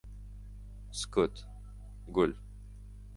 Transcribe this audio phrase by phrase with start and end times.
[0.99, 1.33] •Sukut—
[2.15, 2.31] gul.